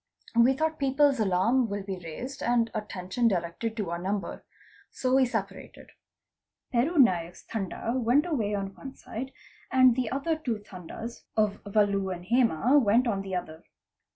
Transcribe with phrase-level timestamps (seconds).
[0.35, 4.43] We thought people's alarm will be raised and_ attention directed to our number.
[4.89, 5.91] So we separated.
[6.71, 9.31] Peru Naik's Tanda went away on one side
[9.71, 13.63] and the other two Tandas of Valu and' Hema went on the other.